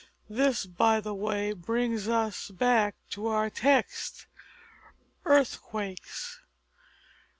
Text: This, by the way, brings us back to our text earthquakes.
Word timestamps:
This, 0.31 0.65
by 0.65 0.99
the 0.99 1.13
way, 1.13 1.53
brings 1.53 2.07
us 2.07 2.49
back 2.49 2.95
to 3.11 3.27
our 3.27 3.51
text 3.51 4.25
earthquakes. 5.25 6.39